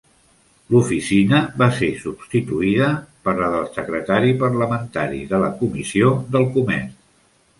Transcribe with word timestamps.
L'oficina 0.75 1.41
va 1.61 1.65
ser 1.79 1.89
substituïda 2.05 2.87
per 3.27 3.35
la 3.41 3.51
del 3.55 3.67
secretari 3.75 4.33
parlamentari 4.45 5.23
de 5.35 5.43
la 5.47 5.51
Comissió 5.63 6.09
del 6.37 6.49
Comerç. 6.57 6.97